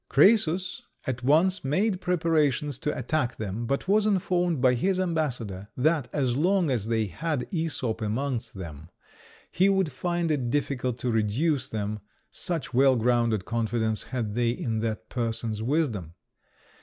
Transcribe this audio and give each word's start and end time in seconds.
Crœsus 0.09 0.81
at 1.05 1.21
once 1.21 1.63
made 1.63 2.01
preparations 2.01 2.79
to 2.79 2.97
attack 2.97 3.35
them, 3.35 3.67
but 3.67 3.87
was 3.87 4.07
informed 4.07 4.59
by 4.59 4.73
his 4.73 4.99
ambassador 4.99 5.67
that, 5.77 6.09
as 6.11 6.35
long 6.35 6.71
as 6.71 6.87
they 6.87 7.05
had 7.05 7.47
Æsop 7.51 8.01
amongst 8.01 8.55
them, 8.55 8.89
he 9.51 9.69
would 9.69 9.91
find 9.91 10.31
it 10.31 10.49
difficult 10.49 10.97
to 11.01 11.11
reduce 11.11 11.69
them, 11.69 11.99
such 12.31 12.73
well 12.73 12.95
grounded 12.95 13.45
confidence 13.45 14.05
had 14.05 14.33
they 14.33 14.49
in 14.49 14.79
that 14.79 15.07
person's 15.07 15.61
wisdom. 15.61 16.15